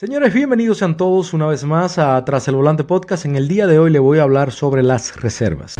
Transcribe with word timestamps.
Señores, 0.00 0.32
bienvenidos 0.32 0.78
sean 0.78 0.96
todos 0.96 1.34
una 1.34 1.46
vez 1.46 1.62
más 1.64 1.98
a 1.98 2.24
Tras 2.24 2.48
el 2.48 2.56
Volante 2.56 2.84
Podcast. 2.84 3.26
En 3.26 3.36
el 3.36 3.48
día 3.48 3.66
de 3.66 3.78
hoy 3.78 3.90
le 3.90 3.98
voy 3.98 4.18
a 4.18 4.22
hablar 4.22 4.50
sobre 4.50 4.82
las 4.82 5.20
reservas. 5.20 5.76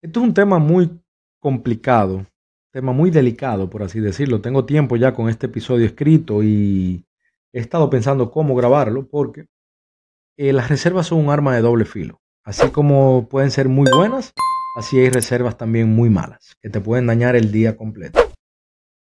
Esto 0.00 0.20
es 0.20 0.24
un 0.24 0.32
tema 0.32 0.60
muy 0.60 1.02
complicado, 1.40 2.24
tema 2.70 2.92
muy 2.92 3.10
delicado, 3.10 3.68
por 3.68 3.82
así 3.82 3.98
decirlo. 3.98 4.40
Tengo 4.40 4.64
tiempo 4.64 4.94
ya 4.94 5.12
con 5.12 5.28
este 5.28 5.46
episodio 5.46 5.86
escrito 5.86 6.44
y 6.44 7.04
he 7.52 7.58
estado 7.58 7.90
pensando 7.90 8.30
cómo 8.30 8.54
grabarlo 8.54 9.08
porque 9.08 9.46
eh, 10.36 10.52
las 10.52 10.68
reservas 10.68 11.08
son 11.08 11.18
un 11.18 11.30
arma 11.30 11.52
de 11.56 11.62
doble 11.62 11.84
filo. 11.84 12.20
Así 12.44 12.70
como 12.70 13.26
pueden 13.28 13.50
ser 13.50 13.68
muy 13.68 13.90
buenas, 13.92 14.32
Así 14.76 14.98
hay 14.98 15.08
reservas 15.08 15.56
también 15.56 15.88
muy 15.88 16.10
malas 16.10 16.54
que 16.60 16.68
te 16.68 16.82
pueden 16.82 17.06
dañar 17.06 17.34
el 17.34 17.50
día 17.50 17.78
completo. 17.78 18.20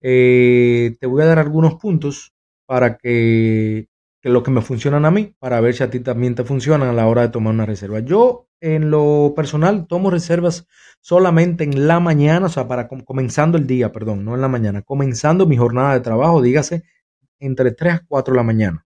Eh, 0.00 0.96
te 1.00 1.06
voy 1.08 1.20
a 1.22 1.26
dar 1.26 1.40
algunos 1.40 1.74
puntos 1.74 2.32
para 2.64 2.96
que, 2.96 3.88
lo 4.22 4.44
que 4.44 4.52
me 4.52 4.62
funcionan 4.62 5.04
a 5.04 5.10
mí, 5.10 5.34
para 5.40 5.60
ver 5.60 5.74
si 5.74 5.82
a 5.82 5.90
ti 5.90 5.98
también 5.98 6.36
te 6.36 6.44
funcionan 6.44 6.90
a 6.90 6.92
la 6.92 7.08
hora 7.08 7.22
de 7.22 7.30
tomar 7.30 7.52
una 7.52 7.66
reserva. 7.66 7.98
Yo 7.98 8.46
en 8.60 8.88
lo 8.92 9.32
personal 9.34 9.88
tomo 9.88 10.10
reservas 10.10 10.68
solamente 11.00 11.64
en 11.64 11.88
la 11.88 11.98
mañana, 11.98 12.46
o 12.46 12.50
sea, 12.50 12.68
para 12.68 12.86
comenzando 12.86 13.58
el 13.58 13.66
día, 13.66 13.90
perdón, 13.90 14.24
no 14.24 14.36
en 14.36 14.42
la 14.42 14.48
mañana, 14.48 14.82
comenzando 14.82 15.44
mi 15.44 15.56
jornada 15.56 15.94
de 15.94 16.00
trabajo, 16.00 16.40
dígase 16.40 16.84
entre 17.40 17.72
3 17.72 17.94
a 17.94 18.04
4 18.06 18.32
de 18.32 18.36
la 18.36 18.44
mañana. 18.44 18.86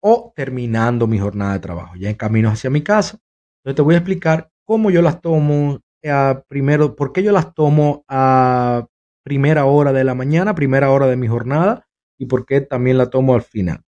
O 0.00 0.32
terminando 0.36 1.08
mi 1.08 1.18
jornada 1.18 1.54
de 1.54 1.58
trabajo, 1.58 1.96
ya 1.96 2.10
en 2.10 2.14
camino 2.14 2.48
hacia 2.48 2.70
mi 2.70 2.82
casa. 2.82 3.18
Entonces 3.64 3.74
te 3.74 3.82
voy 3.82 3.96
a 3.96 3.98
explicar 3.98 4.52
cómo 4.66 4.90
yo 4.90 5.00
las 5.00 5.22
tomo 5.22 5.80
a 6.04 6.42
primero, 6.48 6.94
por 6.96 7.12
qué 7.12 7.22
yo 7.22 7.32
las 7.32 7.54
tomo 7.54 8.04
a 8.08 8.86
primera 9.22 9.64
hora 9.64 9.92
de 9.92 10.04
la 10.04 10.14
mañana, 10.14 10.54
primera 10.54 10.90
hora 10.90 11.06
de 11.06 11.16
mi 11.16 11.28
jornada, 11.28 11.86
y 12.18 12.26
por 12.26 12.46
qué 12.46 12.60
también 12.60 12.98
la 12.98 13.10
tomo 13.10 13.34
al 13.34 13.42
final. 13.42 13.82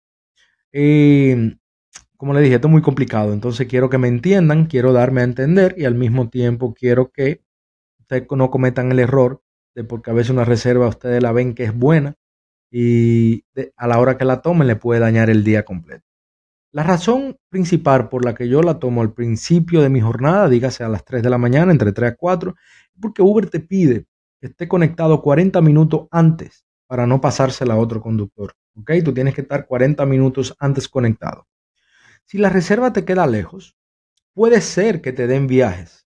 Em, 0.72 1.58
como 2.18 2.34
le 2.34 2.42
dije, 2.42 2.56
esto 2.56 2.68
es 2.68 2.72
muy 2.72 2.82
complicado, 2.82 3.34
entonces 3.34 3.68
quiero 3.68 3.90
que 3.90 3.98
me 3.98 4.08
entiendan, 4.08 4.66
quiero 4.68 4.94
darme 4.94 5.22
a 5.22 5.26
entender 5.26 5.76
y 5.78 5.86
al 5.86 5.96
mismo 5.96 6.30
tiempo 6.30 6.74
quiero 6.74 7.12
que 7.12 7.42
ustedes 8.00 8.28
no 8.32 8.52
cometan 8.52 8.92
el 8.92 9.00
error 9.00 9.42
de 9.76 9.84
porque 9.84 10.12
a 10.12 10.14
veces 10.14 10.32
una 10.32 10.46
reserva 10.46 10.88
ustedes 10.88 11.22
la 11.22 11.32
ven 11.32 11.56
que 11.56 11.66
es 11.66 11.78
buena 11.78 12.16
y 12.72 13.46
a 13.78 13.88
la 13.88 14.00
hora 14.00 14.18
que 14.18 14.26
la 14.26 14.42
tomen 14.42 14.68
le 14.68 14.76
puede 14.76 15.00
dañar 15.00 15.30
el 15.30 15.44
día 15.44 15.64
completo. 15.66 16.06
La 16.76 16.84
razón 16.84 17.38
principal 17.48 18.10
por 18.10 18.26
la 18.26 18.36
que 18.36 18.50
yo 18.50 18.62
la 18.62 18.80
tomo 18.80 19.02
al 19.02 19.14
principio 19.14 19.82
de 19.82 19.88
mi 19.88 20.02
jornada, 20.02 20.50
dígase 20.50 20.84
a 20.84 20.90
las 20.90 21.06
3 21.06 21.24
de 21.24 21.30
la 21.30 21.38
mañana, 21.38 21.72
entre 21.72 21.94
3 21.94 22.12
a 22.12 22.16
4, 22.18 22.54
es 22.54 23.02
porque 23.02 23.22
Uber 23.22 23.50
te 23.50 23.62
pide 23.62 24.08
que 24.42 24.48
esté 24.48 24.68
conectado 24.68 25.22
40 25.22 25.62
minutos 25.62 26.10
antes 26.12 26.66
para 26.86 27.08
no 27.08 27.22
pasársela 27.22 27.76
a 27.76 27.78
otro 27.78 28.02
conductor. 28.02 28.56
¿Ok? 28.76 28.92
Tú 29.06 29.14
tienes 29.14 29.34
que 29.34 29.40
estar 29.40 29.68
40 29.68 30.06
minutos 30.06 30.54
antes 30.60 30.90
conectado. 30.90 31.48
Si 32.26 32.40
la 32.40 32.50
reserva 32.50 32.92
te 32.92 33.06
queda 33.06 33.26
lejos, 33.26 33.78
puede 34.34 34.60
ser 34.60 35.00
que 35.00 35.14
te 35.14 35.28
den 35.28 35.48
viajes 35.48 36.06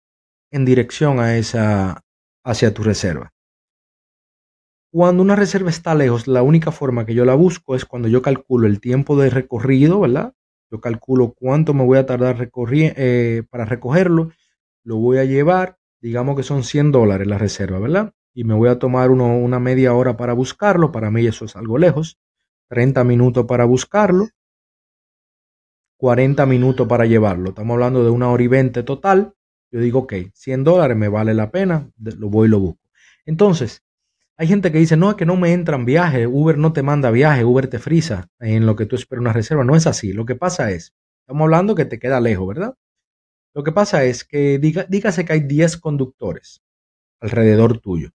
en 0.53 0.65
dirección 0.65 1.19
a 1.19 1.37
esa, 1.39 2.05
hacia 2.45 2.73
tu 2.73 2.85
reserva. 2.85 3.33
Cuando 4.93 5.25
una 5.25 5.35
reserva 5.35 5.71
está 5.71 5.97
lejos, 5.97 6.29
la 6.29 6.45
única 6.45 6.71
forma 6.71 7.05
que 7.05 7.15
yo 7.15 7.25
la 7.25 7.35
busco 7.35 7.75
es 7.75 7.85
cuando 7.85 8.07
yo 8.07 8.23
calculo 8.23 8.69
el 8.69 8.81
tiempo 8.81 9.17
de 9.17 9.29
recorrido, 9.29 9.99
¿verdad? 9.99 10.35
Yo 10.73 10.81
calculo 10.81 11.35
cuánto 11.35 11.75
me 11.75 11.85
voy 11.85 11.99
a 11.99 12.07
tardar 12.07 12.51
eh, 12.71 13.43
para 13.51 13.67
recogerlo. 13.67 14.33
Lo 14.85 14.97
voy 14.97 15.19
a 15.19 15.25
llevar, 15.25 15.77
digamos 16.01 16.35
que 16.35 16.43
son 16.43 16.65
100 16.65 16.93
dólares 16.93 17.27
la 17.27 17.37
reserva, 17.37 17.79
¿verdad? 17.79 18.15
Y 18.33 18.45
me 18.45 18.55
voy 18.55 18.71
a 18.71 18.79
tomar 18.79 19.11
una 19.11 19.61
media 19.61 19.93
hora 19.93 20.17
para 20.17 20.33
buscarlo. 20.33 20.91
Para 20.91 21.11
mí 21.11 21.27
eso 21.27 21.45
es 21.45 21.57
algo 21.57 21.77
lejos. 21.77 22.19
30 22.69 23.05
minutos 23.05 23.45
para 23.45 23.67
buscarlo. 23.67 24.31
40 25.99 26.47
minutos 26.47 26.89
para 26.89 27.05
llevarlo. 27.05 27.51
Estamos 27.51 27.75
hablando 27.75 28.03
de 28.03 28.09
una 28.11 28.31
hora 28.31 28.43
y 28.43 28.49
20 28.49 28.83
total. 28.83 29.35
Yo 29.71 29.79
digo, 29.79 30.01
ok, 30.01 30.15
100 30.33 30.65
dólares 30.65 30.97
me 30.97 31.09
vale 31.09 31.35
la 31.35 31.51
pena, 31.51 31.91
lo 31.99 32.31
voy 32.31 32.49
y 32.49 32.51
lo 32.51 32.61
busco. 32.61 32.81
Entonces, 33.27 33.83
hay 34.43 34.49
gente 34.49 34.73
que 34.73 34.79
dice, 34.79 34.97
no, 34.97 35.09
es 35.09 35.15
que 35.15 35.25
no 35.25 35.37
me 35.37 35.53
entran 35.53 35.85
viajes, 35.85 36.27
Uber 36.29 36.59
no 36.59 36.73
te 36.73 36.83
manda 36.83 37.13
viaje, 37.13 37.45
Uber 37.45 37.69
te 37.69 37.79
frisa 37.79 38.29
en 38.41 38.67
lo 38.67 38.75
que 38.75 38.87
tú 38.87 38.97
esperas 38.97 39.21
una 39.21 39.33
reserva. 39.33 39.63
No 39.63 39.77
es 39.77 39.87
así. 39.87 40.13
Lo 40.13 40.27
que 40.27 40.35
pasa 40.35 40.73
es, 40.73 40.93
estamos 41.21 41.45
hablando 41.45 41.77
que 41.77 41.85
te 41.85 42.01
queda 42.01 42.19
lejos, 42.19 42.49
¿verdad? 42.49 42.75
Lo 43.55 43.63
que 43.63 43.71
pasa 43.71 44.03
es 44.03 44.25
que 44.25 44.59
dígase 44.59 45.25
que 45.25 45.33
hay 45.33 45.41
10 45.43 45.77
conductores 45.77 46.61
alrededor 47.21 47.79
tuyo. 47.79 48.11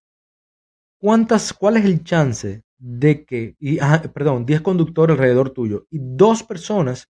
¿Cuántas, 1.00 1.54
¿Cuál 1.54 1.78
es 1.78 1.86
el 1.86 2.04
chance 2.04 2.62
de 2.76 3.24
que, 3.24 3.56
y, 3.58 3.78
perdón, 4.12 4.44
10 4.44 4.60
conductores 4.60 5.14
alrededor 5.14 5.48
tuyo 5.48 5.86
y 5.88 5.98
dos 5.98 6.42
personas 6.42 7.08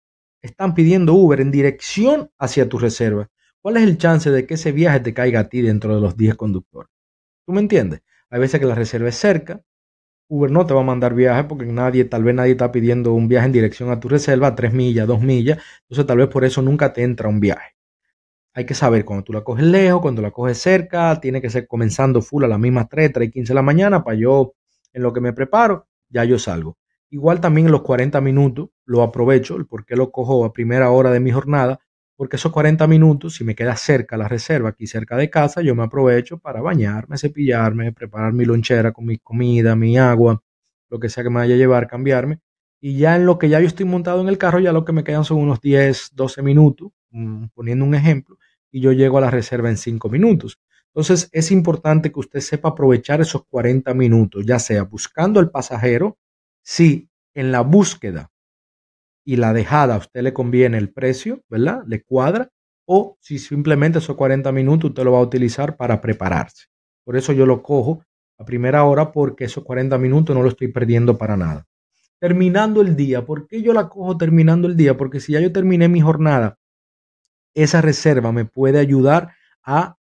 están 0.42 0.74
pidiendo 0.74 1.16
Uber 1.16 1.42
en 1.42 1.52
dirección 1.52 2.32
hacia 2.40 2.70
tu 2.70 2.80
reserva? 2.80 3.30
¿Cuál 3.60 3.76
es 3.76 3.84
el 3.84 3.98
chance 3.98 4.32
de 4.32 4.48
que 4.48 4.54
ese 4.54 4.72
viaje 4.72 5.02
te 5.02 5.14
caiga 5.14 5.42
a 5.42 5.50
ti 5.50 5.62
dentro 5.62 5.96
de 5.96 6.00
los 6.00 6.16
10 6.16 6.36
conductores? 6.36 6.90
¿Tú 7.46 7.52
me 7.52 7.60
entiendes? 7.60 8.04
Hay 8.32 8.40
veces 8.40 8.60
que 8.62 8.66
la 8.66 8.76
reserva 8.76 9.10
es 9.10 9.16
cerca. 9.16 9.62
Uber 10.30 10.50
no 10.50 10.66
te 10.66 10.74
va 10.74 10.82
a 10.82 10.86
mandar 10.86 11.14
viaje 11.14 11.44
porque 11.44 11.66
nadie, 11.66 12.06
tal 12.06 12.24
vez 12.24 12.34
nadie 12.34 12.54
está 12.54 12.72
pidiendo 12.72 13.14
un 13.14 13.28
viaje 13.28 13.48
en 13.48 13.52
dirección 13.52 13.92
a 13.92 14.00
tu 14.00 14.08
reserva, 14.08 14.56
tres 14.56 14.74
millas, 14.74 15.06
dos 15.06 15.22
millas. 15.22 15.60
Entonces 15.82 16.06
tal 16.08 16.18
vez 16.18 16.28
por 16.30 16.46
eso 16.46 16.62
nunca 16.62 16.94
te 16.94 17.04
entra 17.04 17.28
un 17.28 17.42
viaje. 17.42 17.76
Hay 18.54 18.66
que 18.66 18.74
saber 18.74 19.04
cuando 19.06 19.26
tú 19.26 19.34
la 19.34 19.44
coges 19.44 19.66
lejos, 19.66 20.02
cuando 20.02 20.22
la 20.22 20.32
coges 20.32 20.58
cerca, 20.58 21.20
tiene 21.20 21.42
que 21.42 21.50
ser 21.50 21.68
comenzando 21.68 22.22
full 22.22 22.46
a 22.46 22.48
las 22.48 22.60
mismas 22.60 22.88
3, 22.90 23.12
3 23.14 23.28
y 23.28 23.32
15 23.32 23.52
de 23.52 23.56
la 23.56 23.62
mañana 23.62 24.04
para 24.04 24.18
yo, 24.18 24.56
en 24.94 25.04
lo 25.04 25.12
que 25.14 25.22
me 25.22 25.34
preparo, 25.34 25.88
ya 26.10 26.24
yo 26.24 26.40
salgo. 26.40 26.78
Igual 27.10 27.42
también 27.42 27.72
los 27.72 27.82
40 27.82 28.22
minutos 28.22 28.70
lo 28.86 29.04
aprovecho, 29.04 29.58
porque 29.70 29.98
lo 29.98 30.12
cojo 30.12 30.46
a 30.46 30.54
primera 30.54 30.92
hora 30.92 31.12
de 31.12 31.20
mi 31.20 31.32
jornada, 31.32 31.82
porque 32.22 32.36
esos 32.36 32.52
40 32.52 32.86
minutos, 32.86 33.34
si 33.34 33.44
me 33.44 33.56
queda 33.56 33.76
cerca 33.76 34.16
la 34.16 34.28
reserva, 34.28 34.70
aquí 34.70 34.86
cerca 34.86 35.18
de 35.18 35.32
casa, 35.32 35.64
yo 35.64 35.74
me 35.74 35.82
aprovecho 35.82 36.38
para 36.38 36.62
bañarme, 36.62 37.18
cepillarme, 37.18 37.94
preparar 37.94 38.32
mi 38.32 38.46
lonchera 38.46 38.92
con 38.92 39.08
mi 39.08 39.18
comida, 39.18 39.76
mi 39.76 39.98
agua, 39.98 40.40
lo 40.92 41.00
que 41.00 41.10
sea 41.10 41.24
que 41.24 41.32
me 41.32 41.38
vaya 41.38 41.56
a 41.56 41.58
llevar, 41.58 41.88
cambiarme. 41.88 42.40
Y 42.80 42.96
ya 42.96 43.16
en 43.16 43.26
lo 43.26 43.40
que 43.40 43.50
ya 43.50 43.60
yo 43.60 43.66
estoy 43.66 43.88
montado 43.88 44.22
en 44.22 44.28
el 44.28 44.38
carro, 44.38 44.60
ya 44.60 44.72
lo 44.72 44.86
que 44.86 44.94
me 44.94 45.04
quedan 45.04 45.26
son 45.26 45.40
unos 45.40 45.62
10, 45.62 46.12
12 46.14 46.44
minutos, 46.44 46.92
mm, 47.10 47.46
poniendo 47.56 47.86
un 47.86 47.96
ejemplo, 47.96 48.38
y 48.72 48.82
yo 48.82 48.92
llego 48.92 49.18
a 49.18 49.22
la 49.22 49.32
reserva 49.32 49.72
en 49.72 49.78
5 49.78 50.08
minutos. 50.08 50.60
Entonces 50.94 51.28
es 51.32 51.52
importante 51.52 52.12
que 52.12 52.20
usted 52.20 52.42
sepa 52.42 52.70
aprovechar 52.70 53.20
esos 53.22 53.46
40 53.48 53.96
minutos, 53.96 54.46
ya 54.46 54.60
sea 54.60 54.84
buscando 54.84 55.40
al 55.40 55.50
pasajero, 55.50 56.20
si 56.62 57.10
en 57.34 57.52
la 57.52 57.62
búsqueda 57.62 58.31
y 59.24 59.36
la 59.36 59.54
dejada 59.54 59.96
a 59.96 59.98
usted 60.00 60.22
le 60.22 60.34
conviene 60.34 60.78
el 60.78 60.92
precio, 60.92 61.44
¿verdad? 61.50 61.84
Le 61.88 62.04
cuadra. 62.04 62.50
O 62.86 63.18
si 63.22 63.40
simplemente 63.40 64.00
esos 64.00 64.16
40 64.16 64.52
minutos 64.52 64.90
usted 64.90 65.04
lo 65.04 65.14
va 65.14 65.20
a 65.20 65.24
utilizar 65.24 65.78
para 65.78 66.02
prepararse. 66.02 66.66
Por 67.04 67.16
eso 67.16 67.32
yo 67.32 67.46
lo 67.46 67.62
cojo 67.62 68.04
a 68.38 68.46
primera 68.46 68.84
hora 68.84 69.12
porque 69.12 69.46
esos 69.46 69.64
40 69.64 69.98
minutos 69.98 70.36
no 70.36 70.42
lo 70.42 70.50
estoy 70.50 70.68
perdiendo 70.70 71.18
para 71.18 71.38
nada. 71.38 71.68
Terminando 72.20 72.82
el 72.82 72.96
día, 72.96 73.26
¿por 73.26 73.48
qué 73.48 73.62
yo 73.62 73.74
la 73.74 73.88
cojo 73.90 74.18
terminando 74.18 74.68
el 74.68 74.76
día? 74.76 74.98
Porque 74.98 75.20
si 75.20 75.34
ya 75.34 75.40
yo 75.40 75.52
terminé 75.52 75.88
mi 75.88 76.02
jornada, 76.02 76.58
esa 77.54 77.82
reserva 77.82 78.32
me 78.32 78.46
puede 78.46 78.80
ayudar 78.80 79.34
a 79.64 79.98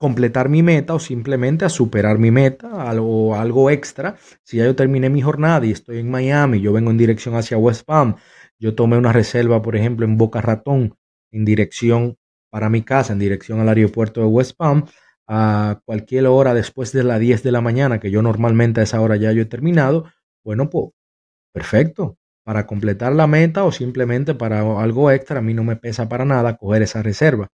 completar 0.00 0.48
mi 0.48 0.62
meta 0.62 0.94
o 0.94 0.98
simplemente 0.98 1.66
a 1.66 1.68
superar 1.68 2.18
mi 2.18 2.30
meta, 2.30 2.88
algo, 2.90 3.36
algo 3.36 3.68
extra. 3.68 4.16
Si 4.42 4.56
ya 4.56 4.64
yo 4.64 4.74
terminé 4.74 5.10
mi 5.10 5.20
jornada 5.20 5.66
y 5.66 5.72
estoy 5.72 5.98
en 5.98 6.10
Miami, 6.10 6.62
yo 6.62 6.72
vengo 6.72 6.90
en 6.90 6.96
dirección 6.96 7.34
hacia 7.36 7.58
West 7.58 7.84
Palm, 7.84 8.14
yo 8.58 8.74
tomé 8.74 8.96
una 8.96 9.12
reserva, 9.12 9.60
por 9.60 9.76
ejemplo, 9.76 10.06
en 10.06 10.16
Boca 10.16 10.40
Ratón, 10.40 10.96
en 11.30 11.44
dirección 11.44 12.16
para 12.50 12.70
mi 12.70 12.82
casa, 12.82 13.12
en 13.12 13.18
dirección 13.18 13.60
al 13.60 13.68
aeropuerto 13.68 14.22
de 14.22 14.26
West 14.26 14.56
Palm, 14.56 14.86
a 15.28 15.80
cualquier 15.84 16.26
hora 16.28 16.54
después 16.54 16.92
de 16.92 17.04
las 17.04 17.20
10 17.20 17.42
de 17.42 17.52
la 17.52 17.60
mañana, 17.60 18.00
que 18.00 18.10
yo 18.10 18.22
normalmente 18.22 18.80
a 18.80 18.84
esa 18.84 19.02
hora 19.02 19.16
ya 19.16 19.32
yo 19.32 19.42
he 19.42 19.46
terminado, 19.46 20.06
bueno, 20.42 20.70
pues 20.70 20.92
perfecto. 21.52 22.16
Para 22.44 22.66
completar 22.66 23.14
la 23.14 23.26
meta 23.26 23.64
o 23.64 23.72
simplemente 23.72 24.34
para 24.34 24.60
algo 24.82 25.10
extra, 25.10 25.40
a 25.40 25.42
mí 25.42 25.54
no 25.54 25.62
me 25.62 25.76
pesa 25.76 26.08
para 26.08 26.24
nada 26.24 26.56
coger 26.56 26.82
esa 26.82 27.02
reserva. 27.02 27.50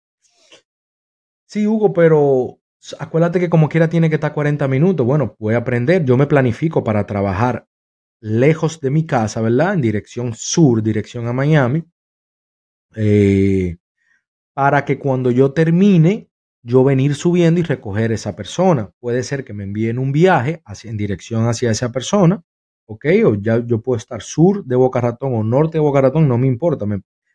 Sí, 1.52 1.68
Hugo, 1.68 1.92
pero 1.92 2.62
acuérdate 2.98 3.38
que 3.42 3.50
como 3.50 3.68
quiera 3.68 3.90
tiene 3.90 4.08
que 4.08 4.16
estar 4.16 4.34
40 4.34 4.70
minutos. 4.70 5.06
Bueno, 5.06 5.36
voy 5.38 5.54
aprender. 5.56 6.06
Yo 6.06 6.16
me 6.16 6.26
planifico 6.26 6.82
para 6.82 7.06
trabajar 7.06 7.68
lejos 8.22 8.80
de 8.80 8.90
mi 8.90 9.06
casa, 9.06 9.42
¿verdad? 9.42 9.74
En 9.74 9.82
dirección 9.82 10.34
sur, 10.34 10.82
dirección 10.82 11.28
a 11.28 11.34
Miami. 11.34 11.84
Eh, 12.96 13.76
para 14.54 14.86
que 14.86 14.98
cuando 14.98 15.30
yo 15.30 15.52
termine, 15.52 16.30
yo 16.64 16.86
venir 16.86 17.16
subiendo 17.16 17.60
y 17.60 17.64
recoger 17.64 18.14
esa 18.14 18.34
persona. 18.34 18.90
Puede 19.02 19.22
ser 19.24 19.44
que 19.44 19.54
me 19.54 19.66
envíen 19.66 20.00
un 20.00 20.14
viaje 20.14 20.62
hacia, 20.64 20.90
en 20.90 20.96
dirección 20.96 21.48
hacia 21.50 21.72
esa 21.72 21.92
persona, 21.92 22.44
¿ok? 22.86 23.06
O 23.26 23.36
ya 23.36 23.60
yo 23.60 23.82
puedo 23.82 23.98
estar 23.98 24.22
sur 24.22 24.64
de 24.64 24.78
Boca 24.78 25.02
Ratón 25.02 25.36
o 25.36 25.44
norte 25.44 25.80
de 25.80 25.82
Boca 25.82 26.00
Ratón, 26.00 26.30
no 26.30 26.38
me 26.38 26.48
importa. 26.48 26.86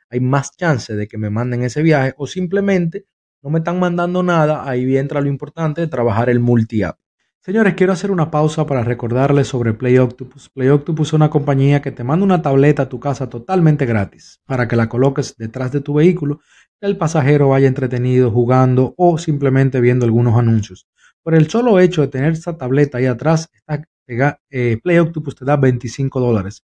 hay 0.08 0.20
más 0.20 0.56
chance 0.56 0.96
de 0.96 1.06
que 1.06 1.18
me 1.18 1.28
manden 1.28 1.64
ese 1.64 1.82
viaje 1.82 2.14
o 2.16 2.26
simplemente 2.26 3.04
no 3.42 3.50
me 3.50 3.58
están 3.58 3.78
mandando 3.78 4.22
nada, 4.22 4.68
ahí 4.68 4.96
entra 4.96 5.20
lo 5.20 5.28
importante 5.28 5.80
de 5.80 5.86
trabajar 5.86 6.28
el 6.30 6.40
multi-app. 6.40 6.98
Señores, 7.46 7.74
quiero 7.74 7.92
hacer 7.92 8.10
una 8.10 8.28
pausa 8.28 8.66
para 8.66 8.82
recordarles 8.82 9.46
sobre 9.46 9.72
Play 9.72 9.98
Octopus. 9.98 10.48
Play 10.48 10.68
Octopus 10.68 11.10
es 11.10 11.12
una 11.12 11.30
compañía 11.30 11.80
que 11.80 11.92
te 11.92 12.02
manda 12.02 12.24
una 12.24 12.42
tableta 12.42 12.82
a 12.82 12.88
tu 12.88 12.98
casa 12.98 13.28
totalmente 13.28 13.86
gratis 13.86 14.40
para 14.46 14.66
que 14.66 14.74
la 14.74 14.88
coloques 14.88 15.36
detrás 15.36 15.70
de 15.70 15.80
tu 15.80 15.94
vehículo, 15.94 16.40
que 16.80 16.88
el 16.88 16.96
pasajero 16.96 17.50
vaya 17.50 17.68
entretenido 17.68 18.32
jugando 18.32 18.94
o 18.96 19.16
simplemente 19.16 19.80
viendo 19.80 20.04
algunos 20.04 20.36
anuncios. 20.36 20.88
Por 21.22 21.36
el 21.36 21.48
solo 21.48 21.78
hecho 21.78 22.02
de 22.02 22.08
tener 22.08 22.32
esa 22.32 22.58
tableta 22.58 22.98
ahí 22.98 23.06
atrás, 23.06 23.48
eh, 24.08 24.78
Play 24.82 24.98
Octopus 24.98 25.36
te 25.36 25.44
da 25.44 25.56
25 25.56 26.18
dólares 26.18 26.64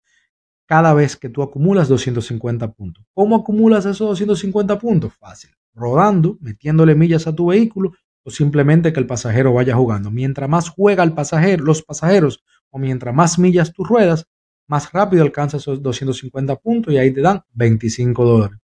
cada 0.66 0.92
vez 0.92 1.16
que 1.16 1.28
tú 1.28 1.42
acumulas 1.42 1.88
250 1.88 2.72
puntos. 2.72 3.04
¿Cómo 3.14 3.36
acumulas 3.36 3.84
esos 3.86 4.08
250 4.08 4.78
puntos? 4.78 5.12
Fácil. 5.14 5.50
Rodando, 5.74 6.38
metiéndole 6.40 6.94
millas 6.94 7.26
a 7.26 7.34
tu 7.34 7.46
vehículo 7.46 7.92
o 8.22 8.30
simplemente 8.30 8.92
que 8.92 9.00
el 9.00 9.06
pasajero 9.06 9.52
vaya 9.52 9.76
jugando. 9.76 10.10
Mientras 10.10 10.48
más 10.48 10.70
juega 10.70 11.02
el 11.02 11.12
pasajero, 11.12 11.64
los 11.64 11.82
pasajeros 11.82 12.42
o 12.70 12.78
mientras 12.78 13.14
más 13.14 13.38
millas 13.38 13.72
tú 13.72 13.84
ruedas, 13.84 14.26
más 14.66 14.92
rápido 14.92 15.22
alcanzas 15.22 15.62
esos 15.62 15.82
250 15.82 16.56
puntos 16.56 16.92
y 16.92 16.98
ahí 16.98 17.12
te 17.12 17.20
dan 17.20 17.42
25 17.52 18.24
dólares. 18.24 18.58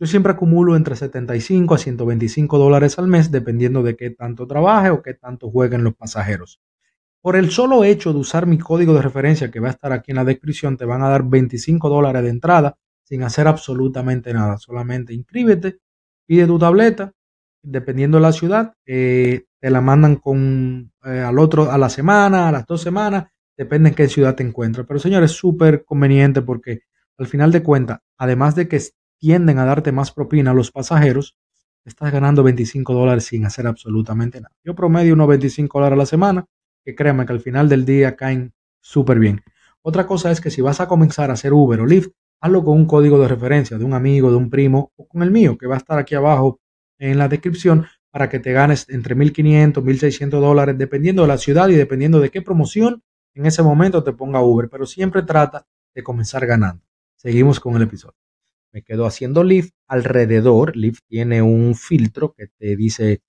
Yo 0.00 0.06
siempre 0.06 0.32
acumulo 0.32 0.76
entre 0.76 0.94
75 0.94 1.74
a 1.74 1.78
125 1.78 2.58
dólares 2.58 2.98
al 2.98 3.08
mes 3.08 3.30
dependiendo 3.30 3.82
de 3.82 3.96
qué 3.96 4.10
tanto 4.10 4.46
trabaje 4.46 4.90
o 4.90 5.02
qué 5.02 5.14
tanto 5.14 5.50
jueguen 5.50 5.82
los 5.82 5.94
pasajeros. 5.94 6.60
Por 7.20 7.34
el 7.34 7.50
solo 7.50 7.82
hecho 7.82 8.12
de 8.12 8.20
usar 8.20 8.46
mi 8.46 8.58
código 8.58 8.94
de 8.94 9.02
referencia 9.02 9.50
que 9.50 9.58
va 9.58 9.68
a 9.68 9.72
estar 9.72 9.92
aquí 9.92 10.12
en 10.12 10.16
la 10.18 10.24
descripción, 10.24 10.76
te 10.76 10.84
van 10.84 11.02
a 11.02 11.08
dar 11.08 11.24
25 11.24 11.88
dólares 11.88 12.22
de 12.22 12.30
entrada 12.30 12.78
sin 13.02 13.24
hacer 13.24 13.48
absolutamente 13.48 14.32
nada. 14.32 14.56
Solamente 14.58 15.12
inscríbete, 15.14 15.78
pide 16.28 16.46
tu 16.46 16.58
tableta, 16.58 17.12
dependiendo 17.62 18.18
de 18.18 18.22
la 18.22 18.32
ciudad, 18.32 18.74
eh, 18.84 19.46
te 19.58 19.70
la 19.70 19.80
mandan 19.80 20.16
con 20.16 20.92
eh, 21.04 21.20
al 21.20 21.38
otro 21.38 21.70
a 21.70 21.78
la 21.78 21.88
semana, 21.88 22.48
a 22.48 22.52
las 22.52 22.66
dos 22.66 22.82
semanas, 22.82 23.28
depende 23.56 23.88
en 23.88 23.94
qué 23.94 24.08
ciudad 24.08 24.34
te 24.34 24.42
encuentres. 24.42 24.86
Pero 24.86 25.00
señores, 25.00 25.30
es 25.30 25.36
súper 25.38 25.84
conveniente 25.86 26.42
porque 26.42 26.82
al 27.16 27.26
final 27.26 27.50
de 27.50 27.62
cuentas, 27.62 28.00
además 28.18 28.54
de 28.54 28.68
que 28.68 28.78
tienden 29.18 29.58
a 29.58 29.64
darte 29.64 29.90
más 29.90 30.12
propina 30.12 30.50
a 30.50 30.54
los 30.54 30.70
pasajeros, 30.70 31.36
estás 31.86 32.12
ganando 32.12 32.42
25 32.42 32.92
dólares 32.92 33.24
sin 33.24 33.46
hacer 33.46 33.66
absolutamente 33.66 34.38
nada. 34.38 34.54
Yo 34.62 34.74
promedio 34.74 35.14
unos 35.14 35.28
25 35.28 35.78
dólares 35.78 35.96
a 35.96 35.98
la 35.98 36.06
semana 36.06 36.44
que 36.84 36.94
créanme 36.94 37.24
que 37.24 37.32
al 37.32 37.40
final 37.40 37.70
del 37.70 37.86
día 37.86 38.16
caen 38.16 38.52
súper 38.80 39.18
bien. 39.18 39.40
Otra 39.80 40.06
cosa 40.06 40.30
es 40.30 40.42
que 40.42 40.50
si 40.50 40.60
vas 40.60 40.80
a 40.80 40.88
comenzar 40.88 41.30
a 41.30 41.32
hacer 41.32 41.54
Uber 41.54 41.80
o 41.80 41.86
Lyft, 41.86 42.10
hazlo 42.40 42.64
con 42.64 42.76
un 42.76 42.86
código 42.86 43.18
de 43.20 43.28
referencia 43.28 43.78
de 43.78 43.84
un 43.84 43.94
amigo, 43.94 44.30
de 44.30 44.36
un 44.36 44.50
primo 44.50 44.92
o 44.96 45.06
con 45.06 45.22
el 45.22 45.30
mío, 45.30 45.56
que 45.58 45.66
va 45.66 45.74
a 45.74 45.78
estar 45.78 45.98
aquí 45.98 46.14
abajo 46.14 46.60
en 46.98 47.18
la 47.18 47.28
descripción 47.28 47.86
para 48.10 48.28
que 48.28 48.38
te 48.38 48.52
ganes 48.52 48.88
entre 48.88 49.16
1.500, 49.16 49.82
1.600 49.82 50.28
dólares, 50.40 50.78
dependiendo 50.78 51.22
de 51.22 51.28
la 51.28 51.38
ciudad 51.38 51.68
y 51.68 51.74
dependiendo 51.74 52.20
de 52.20 52.30
qué 52.30 52.42
promoción 52.42 53.02
en 53.34 53.46
ese 53.46 53.62
momento 53.62 54.02
te 54.02 54.12
ponga 54.12 54.42
Uber. 54.42 54.68
Pero 54.70 54.86
siempre 54.86 55.22
trata 55.22 55.66
de 55.94 56.02
comenzar 56.02 56.46
ganando. 56.46 56.84
Seguimos 57.16 57.60
con 57.60 57.76
el 57.76 57.82
episodio. 57.82 58.16
Me 58.72 58.82
quedo 58.82 59.06
haciendo 59.06 59.44
Lyft 59.44 59.74
alrededor. 59.86 60.76
Lyft 60.76 61.00
tiene 61.06 61.42
un 61.42 61.74
filtro 61.74 62.32
que 62.32 62.48
te 62.48 62.76
dice 62.76 63.22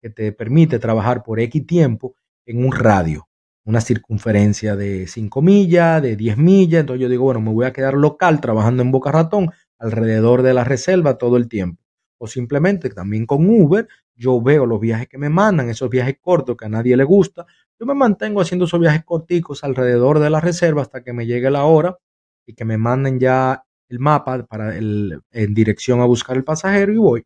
que 0.00 0.10
te 0.10 0.32
permite 0.32 0.78
trabajar 0.78 1.22
por 1.22 1.40
X 1.40 1.66
tiempo 1.66 2.16
en 2.44 2.64
un 2.64 2.72
radio, 2.72 3.28
una 3.64 3.80
circunferencia 3.80 4.76
de 4.76 5.06
5 5.06 5.42
millas, 5.42 6.02
de 6.02 6.16
10 6.16 6.36
millas. 6.38 6.80
Entonces 6.80 7.02
yo 7.02 7.08
digo, 7.08 7.24
bueno, 7.24 7.40
me 7.40 7.52
voy 7.52 7.66
a 7.66 7.72
quedar 7.72 7.94
local 7.94 8.40
trabajando 8.40 8.82
en 8.82 8.90
Boca 8.90 9.12
Ratón 9.12 9.50
alrededor 9.78 10.42
de 10.42 10.54
la 10.54 10.64
reserva 10.64 11.18
todo 11.18 11.36
el 11.36 11.48
tiempo. 11.48 11.82
O 12.18 12.26
simplemente 12.26 12.88
también 12.90 13.26
con 13.26 13.48
Uber, 13.48 13.88
yo 14.14 14.40
veo 14.40 14.66
los 14.66 14.80
viajes 14.80 15.08
que 15.08 15.18
me 15.18 15.28
mandan, 15.28 15.68
esos 15.68 15.90
viajes 15.90 16.16
cortos 16.20 16.56
que 16.56 16.66
a 16.66 16.68
nadie 16.68 16.96
le 16.96 17.04
gusta. 17.04 17.46
Yo 17.78 17.86
me 17.86 17.94
mantengo 17.94 18.40
haciendo 18.40 18.66
esos 18.66 18.80
viajes 18.80 19.04
corticos 19.04 19.64
alrededor 19.64 20.20
de 20.20 20.30
la 20.30 20.40
reserva 20.40 20.82
hasta 20.82 21.02
que 21.02 21.12
me 21.12 21.26
llegue 21.26 21.50
la 21.50 21.64
hora 21.64 21.98
y 22.46 22.54
que 22.54 22.64
me 22.64 22.78
manden 22.78 23.18
ya 23.18 23.64
el 23.88 23.98
mapa 23.98 24.44
para 24.46 24.76
el, 24.76 25.20
en 25.32 25.54
dirección 25.54 26.00
a 26.00 26.04
buscar 26.06 26.36
el 26.36 26.44
pasajero 26.44 26.92
y 26.92 26.96
voy. 26.96 27.24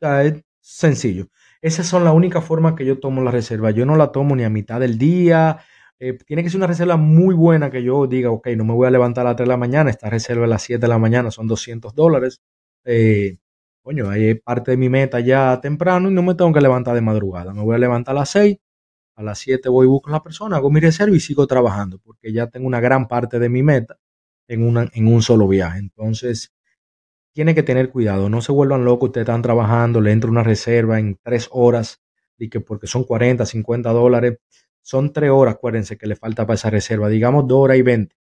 es 0.00 0.42
sencillo. 0.60 1.28
Esa 1.62 1.84
son 1.84 2.02
la 2.02 2.10
única 2.12 2.40
forma 2.40 2.74
que 2.74 2.84
yo 2.84 2.98
tomo 2.98 3.22
la 3.22 3.30
reserva. 3.30 3.70
Yo 3.70 3.86
no 3.86 3.94
la 3.94 4.10
tomo 4.10 4.34
ni 4.34 4.42
a 4.42 4.50
mitad 4.50 4.80
del 4.80 4.98
día. 4.98 5.58
Eh, 6.00 6.18
tiene 6.26 6.42
que 6.42 6.50
ser 6.50 6.58
una 6.58 6.66
reserva 6.66 6.96
muy 6.96 7.36
buena 7.36 7.70
que 7.70 7.84
yo 7.84 8.08
diga, 8.08 8.30
ok, 8.32 8.48
no 8.56 8.64
me 8.64 8.74
voy 8.74 8.88
a 8.88 8.90
levantar 8.90 9.24
a 9.24 9.30
las 9.30 9.36
3 9.36 9.46
de 9.46 9.50
la 9.52 9.56
mañana, 9.56 9.88
esta 9.88 10.10
reserva 10.10 10.44
a 10.46 10.48
las 10.48 10.62
7 10.62 10.80
de 10.80 10.88
la 10.88 10.98
mañana 10.98 11.30
son 11.30 11.46
200 11.46 11.94
dólares. 11.94 12.42
Eh, 12.84 13.38
coño, 13.82 14.10
ahí 14.10 14.30
es 14.30 14.40
parte 14.42 14.72
de 14.72 14.76
mi 14.76 14.88
meta 14.88 15.20
ya 15.20 15.60
temprano 15.60 16.10
y 16.10 16.14
no 16.14 16.22
me 16.24 16.34
tengo 16.34 16.52
que 16.52 16.60
levantar 16.60 16.96
de 16.96 17.00
madrugada. 17.02 17.54
Me 17.54 17.62
voy 17.62 17.76
a 17.76 17.78
levantar 17.78 18.16
a 18.16 18.20
las 18.20 18.30
6, 18.30 18.56
a 19.16 19.22
las 19.22 19.38
7 19.38 19.68
voy 19.68 19.86
y 19.86 19.90
busco 19.90 20.10
a 20.10 20.14
la 20.14 20.22
persona, 20.24 20.56
hago 20.56 20.70
mi 20.70 20.80
reserva 20.80 21.14
y 21.16 21.20
sigo 21.20 21.46
trabajando 21.46 21.98
porque 22.00 22.32
ya 22.32 22.48
tengo 22.48 22.66
una 22.66 22.80
gran 22.80 23.08
parte 23.08 23.38
de 23.38 23.48
mi 23.48 23.62
meta 23.62 23.98
en 24.48 24.62
un 25.06 25.22
solo 25.22 25.48
viaje. 25.48 25.78
Entonces, 25.78 26.52
tiene 27.32 27.54
que 27.54 27.62
tener 27.62 27.90
cuidado, 27.90 28.28
no 28.28 28.42
se 28.42 28.52
vuelvan 28.52 28.84
locos, 28.84 29.08
ustedes 29.08 29.24
están 29.26 29.42
trabajando, 29.42 30.00
le 30.00 30.12
entra 30.12 30.30
una 30.30 30.42
reserva 30.42 30.98
en 30.98 31.18
tres 31.22 31.48
horas, 31.52 32.02
y 32.38 32.48
que 32.48 32.60
porque 32.60 32.86
son 32.86 33.04
40, 33.04 33.46
50 33.46 33.90
dólares, 33.90 34.38
son 34.82 35.12
tres 35.12 35.30
horas, 35.30 35.54
acuérdense 35.54 35.96
que 35.96 36.06
le 36.06 36.16
falta 36.16 36.46
para 36.46 36.54
esa 36.54 36.70
reserva, 36.70 37.08
digamos 37.08 37.46
dos 37.46 37.60
horas 37.60 37.78
y 37.78 37.82
20, 37.82 38.14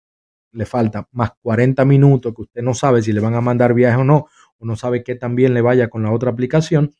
le 0.52 0.66
falta 0.66 1.08
más 1.12 1.32
40 1.42 1.84
minutos 1.84 2.34
que 2.34 2.42
usted 2.42 2.62
no 2.62 2.74
sabe 2.74 3.02
si 3.02 3.12
le 3.12 3.20
van 3.20 3.34
a 3.34 3.40
mandar 3.40 3.74
viaje 3.74 3.96
o 3.96 4.04
no, 4.04 4.26
o 4.58 4.66
no 4.66 4.76
sabe 4.76 5.02
qué 5.04 5.14
también 5.14 5.54
le 5.54 5.60
vaya 5.60 5.88
con 5.88 6.02
la 6.02 6.12
otra 6.12 6.30
aplicación. 6.30 6.92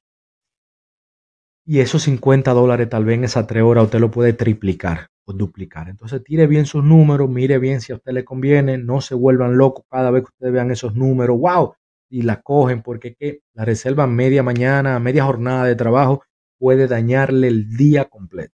Y 1.64 1.80
esos 1.80 2.02
50 2.04 2.52
dólares 2.52 2.88
tal 2.88 3.04
vez 3.04 3.16
en 3.16 3.24
esas 3.24 3.46
tres 3.46 3.62
horas 3.62 3.84
usted 3.84 4.00
lo 4.00 4.10
puede 4.10 4.32
triplicar 4.32 5.08
o 5.26 5.34
duplicar. 5.34 5.88
Entonces 5.88 6.22
tire 6.24 6.46
bien 6.46 6.64
sus 6.64 6.82
números, 6.82 7.28
mire 7.28 7.58
bien 7.58 7.80
si 7.82 7.92
a 7.92 7.96
usted 7.96 8.12
le 8.12 8.24
conviene, 8.24 8.78
no 8.78 9.02
se 9.02 9.14
vuelvan 9.14 9.58
locos 9.58 9.84
cada 9.90 10.10
vez 10.10 10.22
que 10.22 10.30
ustedes 10.30 10.52
vean 10.52 10.70
esos 10.70 10.94
números. 10.94 11.38
¡Wow! 11.38 11.74
Y 12.08 12.22
la 12.22 12.42
cogen 12.42 12.82
porque 12.82 13.14
que 13.14 13.40
la 13.52 13.64
reserva 13.64 14.06
media 14.06 14.42
mañana, 14.42 14.98
media 14.98 15.24
jornada 15.24 15.64
de 15.64 15.76
trabajo 15.76 16.22
puede 16.58 16.86
dañarle 16.88 17.48
el 17.48 17.76
día 17.76 18.06
completo. 18.06 18.54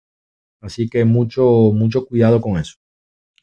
Así 0.61 0.89
que 0.89 1.05
mucho, 1.05 1.71
mucho 1.73 2.05
cuidado 2.05 2.41
con 2.41 2.57
eso. 2.57 2.75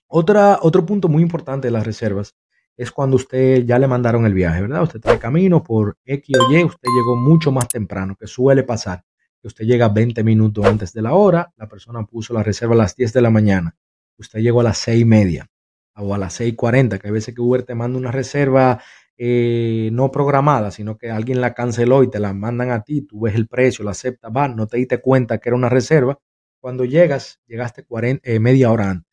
Otra, 0.09 0.59
otro 0.63 0.85
punto 0.85 1.09
muy 1.09 1.23
importante 1.23 1.69
de 1.69 1.73
las 1.73 1.87
reservas 1.87 2.35
es 2.77 2.91
cuando 2.91 3.17
usted 3.17 3.65
ya 3.65 3.79
le 3.79 3.87
mandaron 3.87 4.25
el 4.25 4.35
viaje, 4.35 4.63
¿verdad? 4.63 4.83
Usted 4.83 4.97
está 4.97 5.13
de 5.13 5.19
camino 5.19 5.63
por 5.63 5.99
X 6.05 6.37
o 6.39 6.51
Y, 6.51 6.65
usted 6.65 6.89
llegó 6.97 7.15
mucho 7.15 7.53
más 7.53 7.69
temprano, 7.69 8.17
que 8.19 8.27
suele 8.27 8.63
pasar, 8.63 9.05
que 9.41 9.49
usted 9.49 9.67
llega 9.67 9.89
20 9.91 10.25
minutos 10.25 10.65
antes 10.65 10.93
de 10.95 11.03
la 11.03 11.13
hora, 11.13 11.53
la 11.57 11.69
persona 11.69 12.05
puso 12.05 12.33
la 12.33 12.43
reserva 12.43 12.75
a 12.75 12.79
las 12.79 12.97
10 12.97 13.13
de 13.13 13.21
la 13.21 13.31
mañana, 13.31 13.77
usted 14.17 14.41
llegó 14.41 14.61
a 14.61 14.65
las 14.65 14.79
6 14.79 15.03
y 15.03 15.05
media 15.05 15.51
o 15.95 16.15
a 16.15 16.19
las 16.19 16.41
6.40, 16.41 16.99
que 16.99 17.09
hay 17.09 17.13
veces 17.13 17.35
que 17.35 17.41
Uber 17.41 17.63
te 17.63 17.75
manda 17.75 17.99
una 17.99 18.11
reserva 18.11 18.83
eh, 19.23 19.91
no 19.93 20.11
programada, 20.11 20.71
sino 20.71 20.97
que 20.97 21.11
alguien 21.11 21.43
la 21.43 21.53
canceló 21.53 22.03
y 22.03 22.09
te 22.09 22.19
la 22.21 22.33
mandan 22.33 22.71
a 22.71 22.85
ti, 22.85 23.03
tú 23.03 23.21
ves 23.21 23.35
el 23.35 23.47
precio, 23.49 23.85
la 23.85 23.91
aceptas, 23.91 24.33
va, 24.35 24.49
no 24.49 24.67
te 24.67 24.79
diste 24.79 24.99
cuenta 25.03 25.37
que 25.39 25.51
era 25.51 25.57
una 25.57 25.69
reserva. 25.69 26.19
Cuando 26.59 26.87
llegas, 26.87 27.39
llegaste 27.47 27.85
40, 27.85 28.23
eh, 28.31 28.41
media 28.41 28.73
hora 28.73 28.91
antes. 28.91 29.07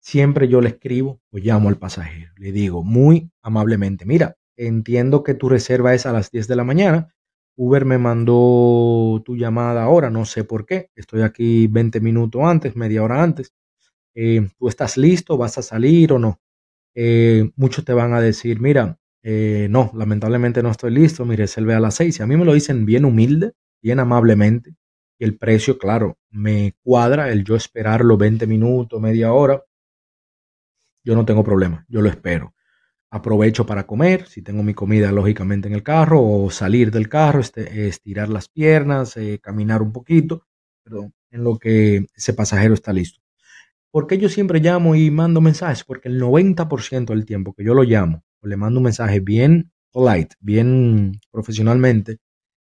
Siempre 0.00 0.46
yo 0.46 0.60
le 0.60 0.68
escribo 0.68 1.20
o 1.32 1.38
llamo 1.38 1.68
al 1.68 1.78
pasajero. 1.78 2.30
Le 2.36 2.52
digo 2.52 2.84
muy 2.84 3.30
amablemente, 3.42 4.04
mira, 4.04 4.36
entiendo 4.56 5.24
que 5.24 5.34
tu 5.34 5.48
reserva 5.48 5.94
es 5.94 6.06
a 6.06 6.12
las 6.12 6.30
10 6.30 6.46
de 6.46 6.56
la 6.56 6.64
mañana. 6.64 7.12
Uber 7.56 7.84
me 7.84 7.98
mandó 7.98 9.20
tu 9.24 9.36
llamada 9.36 9.82
ahora, 9.82 10.10
no 10.10 10.24
sé 10.26 10.44
por 10.44 10.64
qué. 10.64 10.90
Estoy 10.94 11.22
aquí 11.22 11.66
20 11.66 12.00
minutos 12.00 12.40
antes, 12.44 12.76
media 12.76 13.02
hora 13.02 13.20
antes. 13.20 13.52
Eh, 14.14 14.48
¿Tú 14.58 14.68
estás 14.68 14.96
listo? 14.98 15.38
¿Vas 15.38 15.58
a 15.58 15.62
salir 15.62 16.12
o 16.12 16.20
no? 16.20 16.41
Eh, 16.94 17.50
muchos 17.56 17.84
te 17.84 17.92
van 17.92 18.12
a 18.14 18.20
decir, 18.20 18.60
mira, 18.60 18.98
eh, 19.22 19.68
no, 19.70 19.90
lamentablemente 19.94 20.62
no 20.62 20.70
estoy 20.70 20.90
listo, 20.92 21.24
mi 21.24 21.36
reserva 21.36 21.76
a 21.76 21.80
las 21.80 21.94
seis. 21.96 22.18
Y 22.18 22.22
a 22.22 22.26
mí 22.26 22.36
me 22.36 22.44
lo 22.44 22.54
dicen 22.54 22.84
bien 22.86 23.04
humilde, 23.04 23.52
bien 23.82 24.00
amablemente, 24.00 24.74
y 25.18 25.24
el 25.24 25.36
precio, 25.38 25.78
claro, 25.78 26.18
me 26.30 26.74
cuadra 26.82 27.30
el 27.30 27.44
yo 27.44 27.56
esperarlo 27.56 28.16
20 28.16 28.46
minutos, 28.46 29.00
media 29.00 29.32
hora. 29.32 29.62
Yo 31.04 31.14
no 31.14 31.24
tengo 31.24 31.42
problema, 31.44 31.84
yo 31.88 32.00
lo 32.00 32.08
espero. 32.08 32.54
Aprovecho 33.10 33.66
para 33.66 33.86
comer, 33.86 34.26
si 34.28 34.42
tengo 34.42 34.62
mi 34.64 34.74
comida 34.74 35.12
lógicamente 35.12 35.68
en 35.68 35.74
el 35.74 35.84
carro, 35.84 36.22
o 36.22 36.50
salir 36.50 36.92
del 36.92 37.08
carro, 37.08 37.40
este, 37.40 37.88
estirar 37.88 38.28
las 38.30 38.48
piernas, 38.50 39.16
eh, 39.18 39.40
caminar 39.42 39.82
un 39.82 39.92
poquito, 39.92 40.46
perdón, 40.84 41.14
en 41.30 41.44
lo 41.44 41.58
que 41.58 42.06
ese 42.16 42.34
pasajero 42.34 42.74
está 42.74 42.92
listo. 42.94 43.21
¿Por 43.92 44.06
qué 44.06 44.16
yo 44.16 44.30
siempre 44.30 44.58
llamo 44.60 44.94
y 44.94 45.10
mando 45.10 45.42
mensajes? 45.42 45.84
Porque 45.84 46.08
el 46.08 46.18
90% 46.18 47.12
del 47.12 47.26
tiempo 47.26 47.52
que 47.52 47.62
yo 47.62 47.74
lo 47.74 47.82
llamo 47.82 48.24
o 48.40 48.46
le 48.46 48.56
mando 48.56 48.80
un 48.80 48.84
mensaje 48.84 49.20
bien 49.20 49.70
polite, 49.92 50.34
bien 50.40 51.20
profesionalmente, 51.30 52.16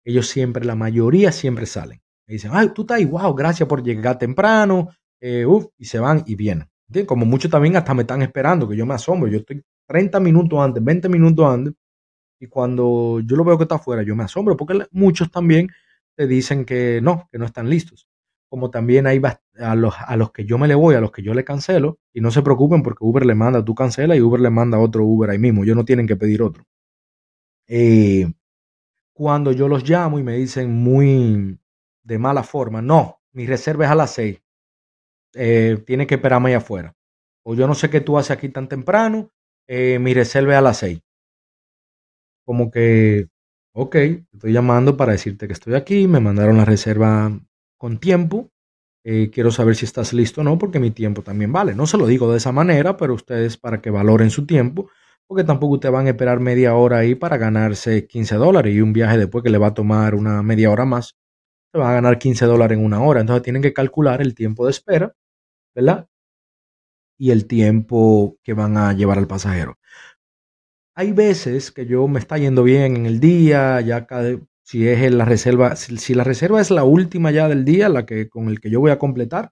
ellos 0.04 0.26
siempre, 0.26 0.64
la 0.64 0.74
mayoría 0.74 1.30
siempre 1.30 1.66
salen. 1.66 2.00
Me 2.26 2.32
dicen, 2.32 2.52
ay, 2.54 2.70
tú 2.74 2.82
estás 2.82 2.96
ahí, 2.96 3.04
wow, 3.04 3.34
gracias 3.34 3.68
por 3.68 3.82
llegar 3.82 4.18
temprano, 4.18 4.88
eh, 5.20 5.44
y 5.76 5.84
se 5.84 5.98
van 5.98 6.24
y 6.26 6.34
vienen. 6.34 6.68
Como 7.06 7.26
muchos 7.26 7.50
también 7.50 7.76
hasta 7.76 7.92
me 7.92 8.02
están 8.02 8.22
esperando, 8.22 8.66
que 8.66 8.76
yo 8.76 8.86
me 8.86 8.94
asombro, 8.94 9.28
yo 9.28 9.38
estoy 9.38 9.62
30 9.86 10.20
minutos 10.20 10.58
antes, 10.58 10.82
20 10.82 11.08
minutos 11.10 11.46
antes, 11.46 11.74
Y 12.40 12.46
cuando 12.46 13.20
yo 13.20 13.36
lo 13.36 13.44
veo 13.44 13.58
que 13.58 13.64
está 13.64 13.76
afuera, 13.76 14.02
yo 14.02 14.16
me 14.16 14.24
asombro 14.24 14.56
porque 14.56 14.86
muchos 14.92 15.30
también 15.30 15.68
te 16.16 16.26
dicen 16.26 16.64
que 16.64 17.00
no, 17.02 17.28
que 17.32 17.38
no 17.38 17.46
están 17.46 17.68
listos. 17.68 18.08
Como 18.48 18.70
también 18.70 19.06
hay 19.06 19.18
a 19.58 19.74
los, 19.74 19.94
a 19.98 20.16
los 20.16 20.32
que 20.32 20.44
yo 20.44 20.58
me 20.58 20.68
le 20.68 20.74
voy, 20.74 20.94
a 20.94 21.00
los 21.00 21.12
que 21.12 21.22
yo 21.22 21.34
le 21.34 21.44
cancelo, 21.44 21.98
y 22.12 22.20
no 22.20 22.30
se 22.30 22.42
preocupen 22.42 22.82
porque 22.82 23.04
Uber 23.04 23.26
le 23.26 23.34
manda, 23.34 23.64
tú 23.64 23.74
cancela 23.74 24.16
y 24.16 24.20
Uber 24.20 24.40
le 24.40 24.50
manda 24.50 24.78
otro 24.78 25.04
Uber 25.04 25.30
ahí 25.30 25.38
mismo, 25.38 25.64
ellos 25.64 25.76
no 25.76 25.84
tienen 25.84 26.06
que 26.06 26.16
pedir 26.16 26.42
otro. 26.42 26.64
Eh, 27.66 28.32
cuando 29.12 29.52
yo 29.52 29.68
los 29.68 29.88
llamo 29.88 30.18
y 30.18 30.22
me 30.22 30.36
dicen 30.36 30.72
muy 30.72 31.58
de 32.02 32.18
mala 32.18 32.42
forma, 32.42 32.80
no, 32.80 33.20
mi 33.32 33.46
reserva 33.46 33.84
es 33.84 33.90
a 33.90 33.94
las 33.94 34.12
seis, 34.12 34.40
eh, 35.34 35.82
tiene 35.86 36.06
que 36.06 36.14
esperarme 36.14 36.50
ahí 36.50 36.54
afuera. 36.54 36.94
O 37.44 37.54
yo 37.54 37.66
no 37.66 37.74
sé 37.74 37.90
qué 37.90 38.00
tú 38.00 38.18
haces 38.18 38.30
aquí 38.32 38.48
tan 38.48 38.68
temprano, 38.68 39.30
eh, 39.66 39.98
mi 39.98 40.14
reserva 40.14 40.52
es 40.52 40.58
a 40.58 40.62
las 40.62 40.78
seis. 40.78 41.00
Como 42.44 42.70
que, 42.70 43.28
ok, 43.74 43.94
estoy 44.32 44.52
llamando 44.52 44.96
para 44.96 45.12
decirte 45.12 45.46
que 45.46 45.52
estoy 45.52 45.74
aquí, 45.74 46.08
me 46.08 46.20
mandaron 46.20 46.56
la 46.56 46.64
reserva 46.64 47.30
con 47.76 47.98
tiempo, 47.98 48.50
eh, 49.10 49.30
quiero 49.30 49.50
saber 49.50 49.74
si 49.74 49.86
estás 49.86 50.12
listo 50.12 50.42
o 50.42 50.44
no, 50.44 50.58
porque 50.58 50.78
mi 50.78 50.90
tiempo 50.90 51.22
también 51.22 51.50
vale. 51.50 51.74
No 51.74 51.86
se 51.86 51.96
lo 51.96 52.06
digo 52.06 52.30
de 52.30 52.36
esa 52.36 52.52
manera, 52.52 52.98
pero 52.98 53.14
ustedes 53.14 53.56
para 53.56 53.80
que 53.80 53.88
valoren 53.88 54.28
su 54.28 54.44
tiempo, 54.44 54.90
porque 55.26 55.44
tampoco 55.44 55.76
ustedes 55.76 55.94
van 55.94 56.06
a 56.06 56.10
esperar 56.10 56.40
media 56.40 56.74
hora 56.74 56.98
ahí 56.98 57.14
para 57.14 57.38
ganarse 57.38 58.06
15 58.06 58.34
dólares 58.36 58.74
y 58.74 58.82
un 58.82 58.92
viaje 58.92 59.16
después 59.16 59.42
que 59.42 59.48
le 59.48 59.56
va 59.56 59.68
a 59.68 59.74
tomar 59.74 60.14
una 60.14 60.42
media 60.42 60.70
hora 60.70 60.84
más, 60.84 61.16
se 61.72 61.78
va 61.78 61.90
a 61.90 61.94
ganar 61.94 62.18
15 62.18 62.44
dólares 62.44 62.76
en 62.76 62.84
una 62.84 63.00
hora. 63.02 63.22
Entonces 63.22 63.42
tienen 63.42 63.62
que 63.62 63.72
calcular 63.72 64.20
el 64.20 64.34
tiempo 64.34 64.66
de 64.66 64.72
espera, 64.72 65.14
¿verdad? 65.74 66.06
Y 67.18 67.30
el 67.30 67.46
tiempo 67.46 68.36
que 68.42 68.52
van 68.52 68.76
a 68.76 68.92
llevar 68.92 69.16
al 69.16 69.26
pasajero. 69.26 69.78
Hay 70.94 71.12
veces 71.12 71.72
que 71.72 71.86
yo 71.86 72.06
me 72.08 72.18
está 72.18 72.36
yendo 72.36 72.62
bien 72.62 72.96
en 72.96 73.06
el 73.06 73.20
día, 73.20 73.80
ya 73.80 74.06
cada, 74.06 74.38
si 74.68 74.86
es 74.86 75.14
la 75.14 75.24
reserva, 75.24 75.76
si, 75.76 76.12
la 76.12 76.24
reserva 76.24 76.60
es 76.60 76.70
la 76.70 76.84
última 76.84 77.30
ya 77.30 77.48
del 77.48 77.64
día, 77.64 77.88
la 77.88 78.04
que 78.04 78.28
con 78.28 78.48
el 78.50 78.60
que 78.60 78.68
yo 78.68 78.80
voy 78.80 78.90
a 78.90 78.98
completar, 78.98 79.50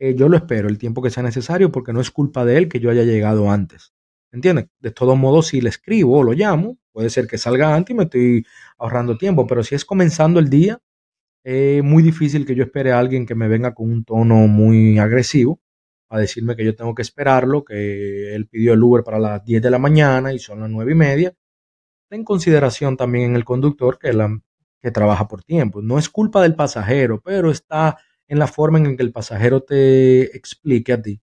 eh, 0.00 0.16
yo 0.16 0.28
lo 0.28 0.36
espero 0.36 0.68
el 0.68 0.76
tiempo 0.76 1.02
que 1.02 1.10
sea 1.10 1.22
necesario 1.22 1.70
porque 1.70 1.92
no 1.92 2.00
es 2.00 2.10
culpa 2.10 2.44
de 2.44 2.58
él 2.58 2.68
que 2.68 2.80
yo 2.80 2.90
haya 2.90 3.04
llegado 3.04 3.48
antes. 3.48 3.94
¿Entiendes? 4.32 4.66
De 4.80 4.90
todos 4.90 5.16
modos, 5.16 5.46
si 5.46 5.60
le 5.60 5.68
escribo 5.68 6.18
o 6.18 6.24
lo 6.24 6.32
llamo, 6.32 6.78
puede 6.90 7.10
ser 7.10 7.28
que 7.28 7.38
salga 7.38 7.76
antes 7.76 7.94
y 7.94 7.96
me 7.96 8.04
estoy 8.04 8.44
ahorrando 8.76 9.16
tiempo, 9.16 9.46
pero 9.46 9.62
si 9.62 9.76
es 9.76 9.84
comenzando 9.84 10.40
el 10.40 10.50
día, 10.50 10.80
es 11.44 11.84
muy 11.84 12.02
difícil 12.02 12.44
que 12.44 12.56
yo 12.56 12.64
espere 12.64 12.90
a 12.90 12.98
alguien 12.98 13.24
que 13.24 13.36
me 13.36 13.46
venga 13.46 13.72
con 13.72 13.88
un 13.88 14.04
tono 14.04 14.48
muy 14.48 14.98
agresivo 14.98 15.60
a 16.08 16.18
decirme 16.18 16.56
que 16.56 16.64
yo 16.64 16.74
tengo 16.74 16.92
que 16.92 17.02
esperarlo, 17.02 17.64
que 17.64 18.34
él 18.34 18.48
pidió 18.48 18.72
el 18.72 18.82
Uber 18.82 19.04
para 19.04 19.20
las 19.20 19.44
10 19.44 19.62
de 19.62 19.70
la 19.70 19.78
mañana 19.78 20.32
y 20.32 20.40
son 20.40 20.58
las 20.58 20.70
9 20.70 20.90
y 20.90 20.94
media. 20.96 21.34
Ten 22.10 22.24
consideración 22.24 22.96
también 22.96 23.30
en 23.30 23.36
el 23.36 23.44
conductor 23.44 23.98
que, 23.98 24.12
la, 24.12 24.40
que 24.86 24.92
trabaja 24.92 25.26
por 25.26 25.42
tiempo. 25.42 25.82
No 25.82 25.98
es 25.98 26.08
culpa 26.08 26.40
del 26.40 26.54
pasajero, 26.54 27.20
pero 27.20 27.50
está 27.50 27.98
en 28.28 28.38
la 28.38 28.46
forma 28.46 28.78
en 28.78 28.96
que 28.96 29.02
el 29.02 29.10
pasajero 29.10 29.60
te 29.64 30.36
explique 30.36 30.92
a 30.92 31.02
ti 31.02 31.20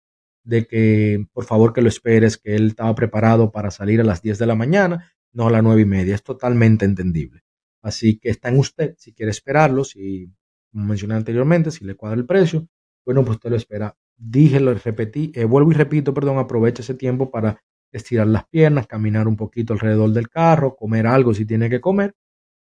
de 0.44 0.68
que 0.68 1.26
por 1.34 1.44
favor 1.44 1.74
que 1.74 1.82
lo 1.82 1.90
esperes, 1.90 2.38
que 2.38 2.56
él 2.56 2.68
estaba 2.68 2.94
preparado 2.94 3.52
para 3.52 3.72
salir 3.72 4.00
a 4.00 4.04
las 4.04 4.22
10 4.22 4.38
de 4.38 4.46
la 4.46 4.54
mañana, 4.54 5.12
no 5.34 5.48
a 5.48 5.50
las 5.50 5.64
9 5.64 5.82
y 5.82 5.86
media. 5.86 6.14
Es 6.14 6.22
totalmente 6.22 6.86
entendible. 6.86 7.42
Así 7.82 8.20
que 8.20 8.30
está 8.30 8.50
en 8.50 8.60
usted, 8.60 8.94
si 9.00 9.12
quiere 9.12 9.32
esperarlo, 9.32 9.84
si, 9.84 10.32
como 10.72 10.86
mencioné 10.86 11.16
anteriormente, 11.16 11.72
si 11.72 11.84
le 11.84 11.96
cuadra 11.96 12.20
el 12.20 12.28
precio, 12.28 12.68
bueno, 13.08 13.26
pues 13.26 13.38
usted 13.38 13.50
lo 13.50 13.56
espera. 13.56 13.98
Dije, 14.16 14.60
lo 14.60 14.76
repetí, 14.76 15.32
eh, 15.34 15.46
vuelvo 15.46 15.72
y 15.72 15.74
repito, 15.74 16.14
perdón, 16.14 16.38
aprovecha 16.38 16.84
ese 16.84 16.94
tiempo 16.94 17.32
para 17.32 17.60
estirar 17.92 18.28
las 18.28 18.46
piernas, 18.50 18.86
caminar 18.86 19.28
un 19.28 19.36
poquito 19.36 19.74
alrededor 19.74 20.12
del 20.12 20.30
carro, 20.30 20.76
comer 20.76 21.08
algo 21.08 21.34
si 21.34 21.44
tiene 21.44 21.72
que 21.72 21.82
comer 21.82 22.14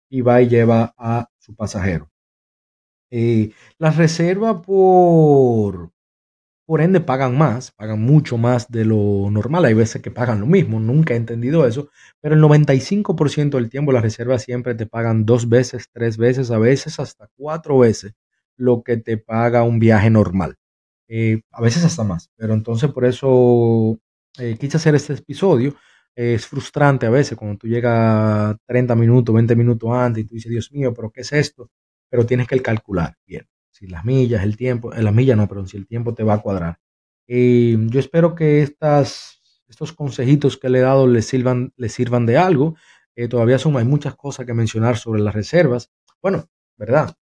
y 0.09 0.21
va 0.23 0.43
y 0.43 0.49
lleva 0.49 0.95
a 0.99 1.29
su 1.39 1.55
pasajero. 1.55 2.11
Eh, 3.11 3.53
la 3.79 3.91
reserva 3.91 4.63
por, 4.63 5.93
por 6.67 6.81
ende 6.81 7.01
pagan 7.01 7.39
más, 7.39 7.73
pagan 7.73 8.03
mucho 8.03 8.39
más 8.39 8.71
de 8.71 8.85
lo 8.85 9.31
normal. 9.31 9.65
Hay 9.65 9.75
veces 9.75 10.03
que 10.03 10.11
pagan 10.11 10.41
lo 10.41 10.47
mismo, 10.47 10.81
nunca 10.81 11.15
he 11.15 11.17
entendido 11.17 11.67
eso, 11.67 11.91
pero 12.21 12.35
el 12.35 12.41
95% 12.43 13.59
del 13.59 13.71
tiempo 13.71 13.93
las 13.93 14.03
reservas 14.03 14.43
siempre 14.43 14.75
te 14.75 14.87
pagan 14.87 15.25
dos 15.27 15.49
veces, 15.49 15.89
tres 15.93 16.17
veces, 16.19 16.51
a 16.51 16.59
veces 16.59 16.99
hasta 17.01 17.29
cuatro 17.37 17.79
veces 17.79 18.15
lo 18.57 18.83
que 18.83 18.97
te 18.97 19.19
paga 19.19 19.63
un 19.63 19.79
viaje 19.79 20.11
normal. 20.11 20.57
Eh, 21.09 21.43
a 21.53 21.63
veces 21.63 21.85
hasta 21.85 22.05
más, 22.05 22.31
pero 22.37 22.55
entonces 22.55 22.91
por 22.91 23.05
eso 23.05 23.99
eh, 24.39 24.57
quise 24.59 24.77
hacer 24.79 24.95
este 24.97 25.15
episodio. 25.15 25.75
Es 26.17 26.47
frustrante 26.47 27.07
a 27.07 27.11
veces 27.11 27.39
cuando 27.39 27.59
tú 27.59 27.69
llegas 27.69 28.57
30 28.67 28.97
minutos, 28.97 29.35
20 29.35 29.55
minutos 29.57 29.91
antes 29.93 30.25
y 30.25 30.27
tú 30.27 30.35
dices, 30.35 30.51
Dios 30.51 30.73
mío, 30.73 30.93
pero 30.95 31.11
¿qué 31.11 31.21
es 31.21 31.33
esto? 31.33 31.71
Pero 32.11 32.27
tienes 32.27 32.49
que 32.49 32.61
calcular 32.63 33.17
bien 33.27 33.47
si 33.77 33.87
las 33.87 34.05
millas, 34.05 34.43
el 34.43 34.57
tiempo, 34.57 34.93
eh, 34.95 35.03
las 35.03 35.15
millas 35.15 35.37
no, 35.37 35.49
pero 35.49 35.67
si 35.67 35.77
el 35.77 35.87
tiempo 35.87 36.15
te 36.15 36.25
va 36.25 36.35
a 36.35 36.43
cuadrar. 36.43 36.79
Y 37.27 37.89
yo 37.91 38.01
espero 38.01 38.35
que 38.35 38.63
estas, 38.63 39.43
estos 39.69 39.93
consejitos 39.93 40.57
que 40.57 40.71
le 40.71 40.79
he 40.79 40.83
dado 40.83 41.07
les 41.07 41.27
sirvan, 41.27 41.73
les 41.77 41.93
sirvan 41.93 42.25
de 42.27 42.39
algo. 42.39 42.77
Eh, 43.17 43.29
todavía 43.29 43.59
son, 43.59 43.77
hay 43.77 43.85
muchas 43.85 44.17
cosas 44.17 44.47
que 44.47 44.55
mencionar 44.55 44.97
sobre 44.97 45.21
las 45.21 45.35
reservas. 45.35 45.91
Bueno, 46.23 46.49
¿verdad? 46.79 47.15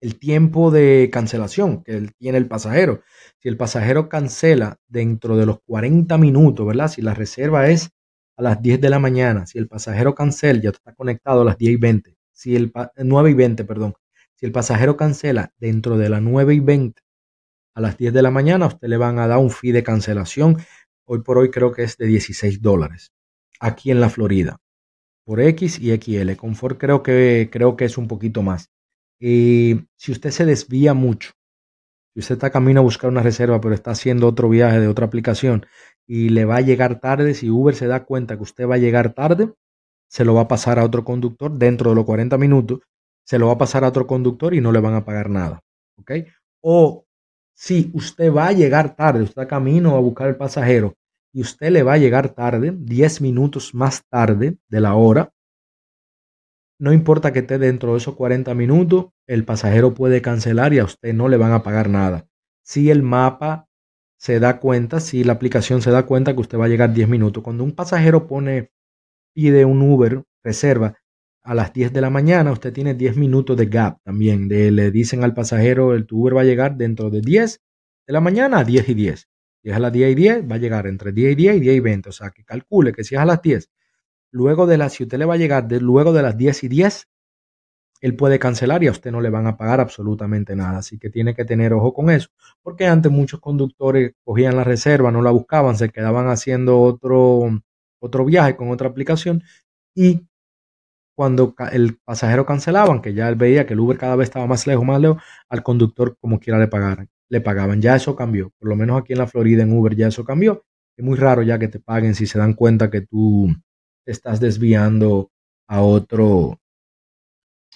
Eh, 0.00 0.06
el 0.06 0.18
tiempo 0.18 0.70
de 0.70 1.10
cancelación 1.12 1.82
que 1.82 2.08
tiene 2.18 2.38
el 2.38 2.46
pasajero. 2.46 3.02
Si 3.38 3.48
el 3.48 3.56
pasajero 3.56 4.08
cancela 4.08 4.78
dentro 4.88 5.36
de 5.36 5.46
los 5.46 5.60
40 5.66 6.18
minutos, 6.18 6.66
¿verdad? 6.66 6.88
Si 6.88 7.02
la 7.02 7.14
reserva 7.14 7.68
es 7.68 7.90
a 8.36 8.42
las 8.42 8.62
10 8.62 8.80
de 8.80 8.90
la 8.90 8.98
mañana, 8.98 9.46
si 9.46 9.58
el 9.58 9.68
pasajero 9.68 10.14
cancela, 10.14 10.60
ya 10.60 10.70
está 10.70 10.94
conectado 10.94 11.42
a 11.42 11.44
las 11.44 11.58
10 11.58 11.72
y 11.72 11.76
20, 11.76 12.16
si 12.32 12.56
el 12.56 12.72
9 12.96 13.30
y 13.30 13.34
20, 13.34 13.64
perdón, 13.64 13.94
si 14.36 14.46
el 14.46 14.52
pasajero 14.52 14.96
cancela 14.96 15.52
dentro 15.58 15.98
de 15.98 16.08
las 16.08 16.22
9 16.22 16.54
y 16.54 16.60
20 16.60 17.02
a 17.74 17.80
las 17.80 17.96
10 17.98 18.12
de 18.12 18.22
la 18.22 18.30
mañana, 18.30 18.66
usted 18.66 18.88
le 18.88 18.96
van 18.96 19.18
a 19.18 19.26
dar 19.26 19.38
un 19.38 19.50
fee 19.50 19.72
de 19.72 19.82
cancelación. 19.82 20.58
Hoy 21.04 21.22
por 21.22 21.38
hoy 21.38 21.50
creo 21.50 21.72
que 21.72 21.84
es 21.84 21.96
de 21.96 22.06
16 22.06 22.60
dólares. 22.62 23.12
Aquí 23.60 23.90
en 23.90 24.00
la 24.00 24.10
Florida. 24.10 24.58
Por 25.24 25.40
X 25.40 25.78
y 25.80 25.96
XL. 25.96 26.36
Confort 26.36 26.78
creo 26.78 27.02
que, 27.02 27.48
creo 27.52 27.76
que 27.76 27.84
es 27.84 27.98
un 27.98 28.08
poquito 28.08 28.42
más. 28.42 28.70
Y 29.20 29.80
si 29.96 30.12
usted 30.12 30.30
se 30.30 30.46
desvía 30.46 30.94
mucho, 30.94 31.32
si 32.14 32.20
usted 32.20 32.34
está 32.36 32.50
camino 32.50 32.80
a 32.80 32.84
buscar 32.84 33.10
una 33.10 33.22
reserva, 33.22 33.60
pero 33.60 33.74
está 33.74 33.92
haciendo 33.92 34.26
otro 34.26 34.48
viaje 34.48 34.80
de 34.80 34.88
otra 34.88 35.06
aplicación 35.06 35.66
y 36.06 36.30
le 36.30 36.44
va 36.44 36.56
a 36.56 36.60
llegar 36.60 37.00
tarde, 37.00 37.34
si 37.34 37.50
Uber 37.50 37.74
se 37.74 37.86
da 37.86 38.04
cuenta 38.04 38.36
que 38.36 38.42
usted 38.42 38.66
va 38.66 38.76
a 38.76 38.78
llegar 38.78 39.14
tarde, 39.14 39.52
se 40.08 40.24
lo 40.24 40.34
va 40.34 40.42
a 40.42 40.48
pasar 40.48 40.78
a 40.78 40.84
otro 40.84 41.04
conductor 41.04 41.52
dentro 41.52 41.90
de 41.90 41.96
los 41.96 42.04
40 42.04 42.38
minutos 42.38 42.80
se 43.28 43.38
lo 43.38 43.48
va 43.48 43.52
a 43.52 43.58
pasar 43.58 43.84
a 43.84 43.88
otro 43.88 44.06
conductor 44.06 44.54
y 44.54 44.62
no 44.62 44.72
le 44.72 44.80
van 44.80 44.94
a 44.94 45.04
pagar 45.04 45.28
nada. 45.28 45.62
¿Ok? 45.98 46.12
O 46.62 47.04
si 47.52 47.90
usted 47.92 48.32
va 48.32 48.46
a 48.46 48.52
llegar 48.52 48.96
tarde, 48.96 49.20
usted 49.20 49.42
está 49.42 49.46
camino 49.46 49.96
a 49.96 50.00
buscar 50.00 50.28
el 50.28 50.36
pasajero 50.36 50.94
y 51.30 51.42
usted 51.42 51.70
le 51.70 51.82
va 51.82 51.92
a 51.92 51.98
llegar 51.98 52.30
tarde, 52.30 52.72
10 52.74 53.20
minutos 53.20 53.74
más 53.74 54.02
tarde 54.08 54.56
de 54.68 54.80
la 54.80 54.94
hora, 54.94 55.30
no 56.78 56.92
importa 56.92 57.32
que 57.32 57.40
esté 57.40 57.58
dentro 57.58 57.92
de 57.92 57.98
esos 57.98 58.14
40 58.14 58.54
minutos, 58.54 59.06
el 59.26 59.44
pasajero 59.44 59.94
puede 59.94 60.22
cancelar 60.22 60.72
y 60.72 60.78
a 60.78 60.84
usted 60.84 61.12
no 61.12 61.28
le 61.28 61.36
van 61.36 61.52
a 61.52 61.62
pagar 61.62 61.90
nada. 61.90 62.28
Si 62.62 62.90
el 62.90 63.02
mapa 63.02 63.68
se 64.18 64.40
da 64.40 64.60
cuenta, 64.60 65.00
si 65.00 65.24
la 65.24 65.34
aplicación 65.34 65.82
se 65.82 65.90
da 65.90 66.06
cuenta 66.06 66.34
que 66.34 66.40
usted 66.40 66.58
va 66.58 66.66
a 66.66 66.68
llegar 66.68 66.92
10 66.92 67.08
minutos. 67.08 67.42
Cuando 67.42 67.64
un 67.64 67.72
pasajero 67.72 68.26
pone, 68.26 68.70
pide 69.34 69.64
un 69.64 69.82
Uber, 69.82 70.24
reserva, 70.42 70.98
a 71.42 71.54
las 71.54 71.72
10 71.72 71.92
de 71.92 72.00
la 72.00 72.10
mañana, 72.10 72.52
usted 72.52 72.72
tiene 72.72 72.94
10 72.94 73.16
minutos 73.16 73.56
de 73.56 73.66
gap 73.66 74.00
también. 74.04 74.48
Le 74.48 74.90
dicen 74.90 75.24
al 75.24 75.34
pasajero, 75.34 75.94
el 75.94 76.06
Uber 76.10 76.36
va 76.36 76.42
a 76.42 76.44
llegar 76.44 76.76
dentro 76.76 77.10
de 77.10 77.22
10 77.22 77.60
de 78.06 78.12
la 78.12 78.20
mañana 78.20 78.58
a 78.58 78.64
10 78.64 78.88
y 78.88 78.94
10. 78.94 79.28
Si 79.62 79.70
es 79.70 79.74
a 79.74 79.78
las 79.78 79.92
10 79.92 80.12
y 80.12 80.14
10, 80.14 80.50
va 80.50 80.56
a 80.56 80.58
llegar 80.58 80.86
entre 80.86 81.12
10 81.12 81.32
y 81.32 81.34
10 81.36 81.56
y 81.56 81.60
10 81.60 81.76
y 81.76 81.80
20. 81.80 82.08
O 82.10 82.12
sea, 82.12 82.30
que 82.30 82.44
calcule 82.44 82.92
que 82.92 83.02
si 83.02 83.14
es 83.14 83.20
a 83.20 83.24
las 83.24 83.40
10, 83.40 83.70
luego 84.30 84.66
de 84.66 84.78
las, 84.78 84.94
si 84.94 85.04
usted 85.04 85.18
le 85.18 85.24
va 85.24 85.34
a 85.34 85.38
llegar 85.38 85.70
luego 85.70 86.12
de 86.12 86.22
las 86.22 86.36
10 86.36 86.64
y 86.64 86.68
10, 86.68 87.08
él 88.00 88.16
puede 88.16 88.38
cancelar 88.38 88.82
y 88.84 88.86
a 88.86 88.92
usted 88.92 89.10
no 89.10 89.20
le 89.20 89.30
van 89.30 89.46
a 89.46 89.56
pagar 89.56 89.80
absolutamente 89.80 90.54
nada. 90.54 90.78
Así 90.78 90.98
que 90.98 91.10
tiene 91.10 91.34
que 91.34 91.44
tener 91.44 91.72
ojo 91.72 91.92
con 91.92 92.10
eso. 92.10 92.28
Porque 92.62 92.86
antes 92.86 93.10
muchos 93.10 93.40
conductores 93.40 94.12
cogían 94.24 94.56
la 94.56 94.64
reserva, 94.64 95.10
no 95.10 95.22
la 95.22 95.30
buscaban, 95.30 95.76
se 95.76 95.90
quedaban 95.90 96.28
haciendo 96.28 96.80
otro, 96.80 97.60
otro 98.00 98.24
viaje 98.24 98.56
con 98.56 98.70
otra 98.70 98.88
aplicación 98.88 99.42
y 99.94 100.28
cuando 101.16 101.52
el 101.72 101.98
pasajero 102.04 102.46
cancelaba, 102.46 103.02
que 103.02 103.12
ya 103.12 103.28
él 103.28 103.34
veía 103.34 103.66
que 103.66 103.74
el 103.74 103.80
Uber 103.80 103.98
cada 103.98 104.14
vez 104.14 104.28
estaba 104.28 104.46
más 104.46 104.68
lejos, 104.68 104.84
más 104.84 105.00
lejos, 105.00 105.20
al 105.48 105.64
conductor 105.64 106.16
como 106.20 106.38
quiera 106.38 106.60
le 106.60 106.68
pagaran, 106.68 107.08
le 107.28 107.40
pagaban. 107.40 107.82
Ya 107.82 107.96
eso 107.96 108.14
cambió. 108.14 108.52
Por 108.56 108.68
lo 108.68 108.76
menos 108.76 109.00
aquí 109.00 109.14
en 109.14 109.18
la 109.18 109.26
Florida, 109.26 109.64
en 109.64 109.76
Uber, 109.76 109.96
ya 109.96 110.06
eso 110.06 110.24
cambió. 110.24 110.64
Es 110.96 111.04
muy 111.04 111.16
raro 111.16 111.42
ya 111.42 111.58
que 111.58 111.66
te 111.66 111.80
paguen 111.80 112.14
si 112.14 112.26
se 112.28 112.38
dan 112.38 112.54
cuenta 112.54 112.88
que 112.88 113.00
tú 113.00 113.48
te 114.08 114.12
estás 114.12 114.40
desviando 114.40 115.30
a 115.68 115.82
otro, 115.82 116.58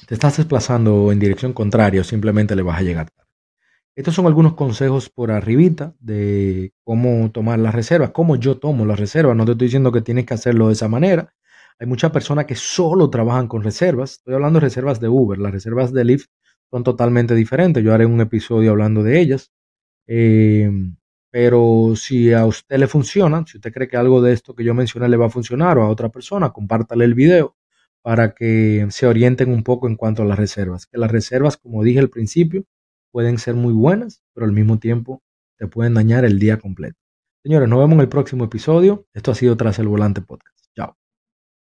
te 0.07 0.15
estás 0.15 0.39
desplazando 0.39 1.13
en 1.13 1.19
dirección 1.19 1.53
contraria 1.53 2.01
o 2.01 2.05
simplemente 2.05 2.57
le 2.57 2.63
vas 2.63 2.79
a 2.79 2.83
llegar 2.83 3.11
tarde. 3.11 3.29
Estos 3.97 4.15
son 4.15 4.27
algunos 4.27 4.55
consejos 4.55 5.11
por 5.11 5.31
arribita 5.33 5.95
de 6.01 6.73
cómo 6.85 7.31
tomar 7.33 7.59
las 7.59 7.75
reservas, 7.75 8.11
cómo 8.13 8.37
yo 8.37 8.59
tomo 8.59 8.87
las 8.87 9.01
reservas. 9.01 9.37
No 9.37 9.45
te 9.47 9.53
estoy 9.53 9.67
diciendo 9.69 9.93
que 9.93 10.03
tienes 10.03 10.27
que 10.27 10.35
hacerlo 10.35 10.69
de 10.69 10.75
esa 10.75 10.89
manera, 10.89 11.35
Hay 11.81 11.87
muchas 11.89 12.13
personas 12.13 12.47
que 12.47 12.57
solo 12.57 13.11
trabajan 13.11 13.49
con 13.49 13.63
reservas. 13.65 14.13
Estoy 14.15 14.35
hablando 14.35 14.59
de 14.61 14.67
reservas 14.67 15.01
de 15.01 15.09
Uber. 15.09 15.39
Las 15.39 15.53
reservas 15.53 15.93
de 15.93 16.05
Lyft 16.05 16.29
son 16.71 16.85
totalmente 16.85 17.35
diferentes. 17.37 17.85
Yo 17.85 17.95
haré 17.95 18.07
un 18.07 18.21
episodio 18.23 18.73
hablando 18.73 19.03
de 19.03 19.21
ellas. 19.21 19.53
Eh, 20.09 20.71
pero 21.33 21.95
si 21.97 22.33
a 22.35 22.45
usted 22.45 22.77
le 22.77 22.87
funciona, 22.87 23.43
si 23.47 23.57
usted 23.57 23.73
cree 23.73 23.89
que 23.89 23.97
algo 23.97 24.21
de 24.21 24.35
esto 24.35 24.55
que 24.55 24.65
yo 24.65 24.75
mencioné 24.75 25.09
le 25.09 25.17
va 25.17 25.27
a 25.27 25.31
funcionar 25.31 25.79
o 25.79 25.83
a 25.83 25.89
otra 25.89 26.11
persona, 26.11 26.53
compártale 26.53 27.07
el 27.07 27.15
video 27.15 27.57
para 28.03 28.35
que 28.35 28.87
se 28.91 29.07
orienten 29.07 29.51
un 29.51 29.63
poco 29.65 29.89
en 29.89 29.97
cuanto 29.97 30.23
a 30.23 30.27
las 30.27 30.39
reservas. 30.39 30.87
Que 30.87 30.99
las 30.99 31.11
reservas, 31.11 31.57
como 31.57 31.83
dije 31.85 32.01
al 32.01 32.11
principio, 32.11 32.65
pueden 33.11 33.39
ser 33.39 33.55
muy 33.55 33.73
buenas, 33.73 34.23
pero 34.35 34.45
al 34.45 34.53
mismo 34.53 34.79
tiempo 34.79 35.23
te 35.57 35.67
pueden 35.69 35.95
dañar 35.95 36.27
el 36.27 36.39
día 36.39 36.59
completo. 36.59 36.99
Señores, 37.43 37.69
nos 37.69 37.79
vemos 37.79 37.95
en 37.95 38.01
el 38.01 38.09
próximo 38.11 38.45
episodio. 38.45 39.07
Esto 39.15 39.31
ha 39.31 39.35
sido 39.35 39.57
Tras 39.57 39.79
el 39.79 39.89
Volante 39.89 40.21
Podcast. 40.21 40.52